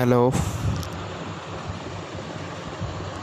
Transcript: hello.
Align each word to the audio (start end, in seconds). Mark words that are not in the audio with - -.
hello. 0.00 0.32